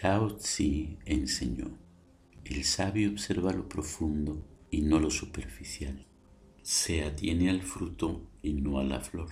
Lao 0.00 0.36
Tzu 0.36 0.96
enseñó, 1.06 1.76
el 2.44 2.62
sabio 2.62 3.10
observa 3.10 3.52
lo 3.52 3.68
profundo 3.68 4.46
y 4.70 4.82
no 4.82 5.00
lo 5.00 5.10
superficial. 5.10 6.06
Se 6.62 7.02
atiene 7.02 7.50
al 7.50 7.62
fruto 7.62 8.30
y 8.40 8.52
no 8.52 8.78
a 8.78 8.84
la 8.84 9.00
flor. 9.00 9.30